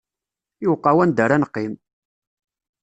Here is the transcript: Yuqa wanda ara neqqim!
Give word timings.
Yuqa 0.63 0.89
wanda 0.97 1.21
ara 1.25 1.37
neqqim! 1.41 1.73